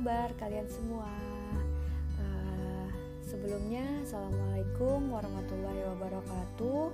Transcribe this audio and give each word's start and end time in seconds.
kabar 0.00 0.32
kalian 0.40 0.64
semua? 0.64 1.12
Uh, 2.16 2.88
sebelumnya, 3.20 3.84
assalamualaikum 4.00 5.12
warahmatullahi 5.12 5.84
wabarakatuh. 5.92 6.88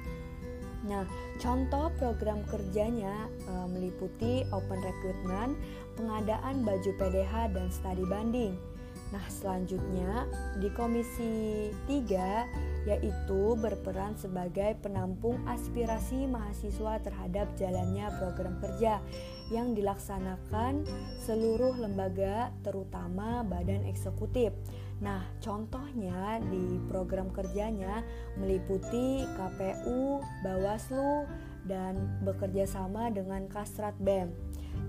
Nah, 0.83 1.06
contoh 1.38 1.94
program 1.98 2.42
kerjanya 2.50 3.30
e, 3.47 3.52
meliputi 3.70 4.42
open 4.50 4.80
recruitment, 4.83 5.55
pengadaan 5.94 6.66
baju 6.66 6.91
PDH 6.98 7.55
dan 7.55 7.70
studi 7.70 8.02
banding. 8.06 8.55
Nah, 9.12 9.22
selanjutnya 9.28 10.25
di 10.56 10.72
Komisi 10.72 11.69
3 11.84 12.88
yaitu 12.88 13.55
berperan 13.60 14.19
sebagai 14.19 14.75
penampung 14.83 15.38
aspirasi 15.47 16.27
mahasiswa 16.27 16.98
terhadap 16.98 17.47
jalannya 17.55 18.10
program 18.19 18.58
kerja 18.58 18.98
yang 19.53 19.77
dilaksanakan 19.77 20.83
seluruh 21.22 21.77
lembaga 21.78 22.50
terutama 22.64 23.44
badan 23.47 23.84
eksekutif. 23.86 24.50
Nah, 25.03 25.27
contohnya 25.42 26.39
di 26.47 26.78
program 26.86 27.34
kerjanya 27.34 28.06
meliputi 28.39 29.27
KPU, 29.34 30.22
Bawaslu, 30.47 31.27
dan 31.66 32.18
bekerja 32.27 32.66
sama 32.66 33.10
dengan 33.10 33.46
Kasrat 33.46 33.94
BEM. 34.02 34.32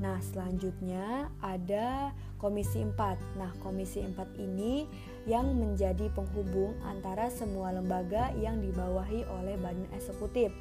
Nah, 0.01 0.17
selanjutnya 0.19 1.31
ada 1.39 2.11
Komisi 2.41 2.83
4. 2.83 3.39
Nah, 3.39 3.51
Komisi 3.63 4.03
4 4.03 4.35
ini 4.35 4.83
yang 5.23 5.55
menjadi 5.55 6.11
penghubung 6.11 6.75
antara 6.83 7.31
semua 7.31 7.71
lembaga 7.71 8.35
yang 8.35 8.59
dibawahi 8.59 9.23
oleh 9.39 9.55
Badan 9.59 9.87
Eksekutif. 9.95 10.51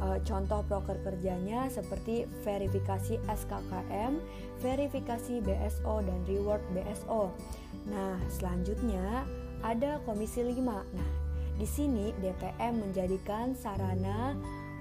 E, 0.00 0.06
contoh 0.24 0.64
proker 0.64 0.96
kerjanya 1.04 1.68
seperti 1.68 2.24
verifikasi 2.40 3.20
SKKM, 3.28 4.16
verifikasi 4.64 5.44
BSO 5.44 6.00
dan 6.00 6.20
reward 6.24 6.64
BSO. 6.72 7.28
Nah, 7.92 8.16
selanjutnya 8.32 9.28
ada 9.60 10.00
Komisi 10.08 10.40
5. 10.40 10.56
Nah, 10.64 11.10
di 11.56 11.68
sini 11.68 12.12
DPM 12.20 12.80
menjadikan 12.80 13.56
sarana 13.56 14.36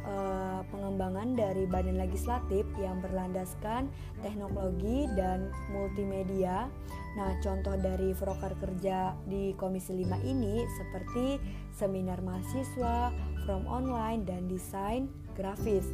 uh, 0.05 0.61
pengembangan 0.69 1.33
dari 1.33 1.66
badan 1.69 1.97
legislatif 1.97 2.66
yang 2.79 3.01
berlandaskan 3.01 3.89
teknologi 4.21 5.09
dan 5.17 5.49
multimedia. 5.73 6.69
Nah, 7.16 7.31
contoh 7.39 7.75
dari 7.79 8.11
proker 8.13 8.53
kerja 8.59 9.16
di 9.25 9.55
Komisi 9.55 9.95
5 9.95 10.19
ini 10.25 10.63
seperti 10.77 11.39
seminar 11.71 12.19
mahasiswa, 12.21 13.11
from 13.47 13.63
online 13.69 14.25
dan 14.27 14.49
desain 14.49 15.07
grafis. 15.38 15.85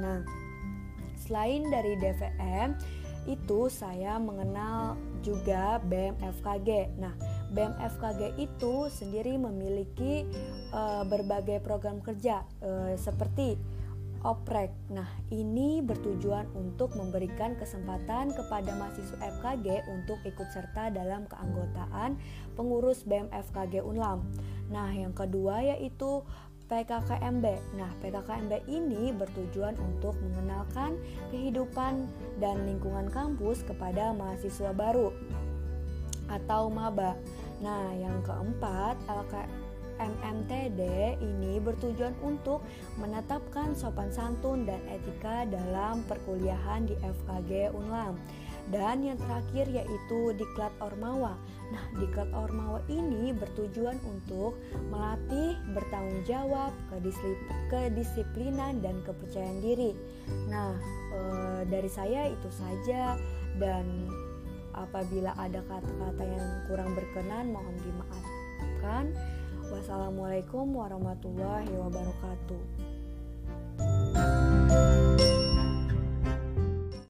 Nah, 0.00 0.24
selain 1.20 1.68
dari 1.68 1.98
DVM, 2.00 2.78
itu 3.28 3.68
saya 3.68 4.16
mengenal 4.16 4.96
juga 5.20 5.76
BMFKG. 5.84 6.96
Nah, 6.96 7.12
BMFKG 7.50 8.38
itu 8.38 8.86
sendiri 8.90 9.34
memiliki 9.36 10.26
uh, 10.70 11.02
berbagai 11.06 11.62
program 11.62 11.98
kerja 12.02 12.46
uh, 12.62 12.94
seperti 12.94 13.58
oprek. 14.20 14.68
Nah, 14.92 15.08
ini 15.32 15.80
bertujuan 15.80 16.44
untuk 16.52 16.92
memberikan 16.92 17.56
kesempatan 17.56 18.36
kepada 18.36 18.76
mahasiswa 18.76 19.16
FKG 19.40 19.88
untuk 19.88 20.20
ikut 20.28 20.48
serta 20.52 20.92
dalam 20.92 21.24
keanggotaan 21.24 22.20
pengurus 22.54 23.04
BMFKG 23.08 23.80
Unlam. 23.80 24.20
Nah, 24.68 24.92
yang 24.92 25.16
kedua 25.16 25.64
yaitu 25.64 26.20
PKKMB. 26.70 27.46
Nah, 27.74 27.90
PKKMB 27.98 28.70
ini 28.70 29.10
bertujuan 29.10 29.74
untuk 29.82 30.14
mengenalkan 30.22 30.94
kehidupan 31.34 32.06
dan 32.38 32.62
lingkungan 32.62 33.10
kampus 33.10 33.66
kepada 33.66 34.14
mahasiswa 34.14 34.70
baru 34.70 35.10
atau 36.30 36.70
maba. 36.70 37.18
Nah, 37.60 37.92
yang 37.92 38.24
keempat, 38.24 38.96
LKMMTD 39.04 40.80
ini 41.20 41.60
bertujuan 41.60 42.16
untuk 42.24 42.64
menetapkan 42.96 43.76
sopan 43.76 44.08
santun 44.08 44.64
dan 44.64 44.80
etika 44.88 45.44
dalam 45.44 46.00
perkuliahan 46.08 46.88
di 46.88 46.96
FKG 47.04 47.76
Unlam. 47.76 48.16
Dan 48.70 49.02
yang 49.02 49.18
terakhir 49.18 49.66
yaitu 49.68 50.32
Diklat 50.36 50.72
Ormawa. 50.78 51.34
Nah, 51.74 51.84
Diklat 51.98 52.30
Ormawa 52.32 52.80
ini 52.88 53.34
bertujuan 53.34 53.98
untuk 54.06 54.56
melatih 54.88 55.58
bertanggung 55.74 56.22
jawab, 56.24 56.70
kedisiplinan 57.68 58.78
dan 58.80 59.02
kepercayaan 59.02 59.58
diri. 59.58 59.92
Nah, 60.46 60.78
e, 61.12 61.20
dari 61.66 61.90
saya 61.90 62.30
itu 62.30 62.48
saja 62.52 63.18
dan 63.58 64.06
Apabila 64.80 65.36
ada 65.36 65.60
kata-kata 65.68 66.24
yang 66.24 66.46
kurang 66.64 66.96
berkenan, 66.96 67.52
mohon 67.52 67.76
dimaafkan. 67.84 69.12
Wassalamualaikum 69.68 70.72
warahmatullahi 70.72 71.68
wabarakatuh. 71.68 72.62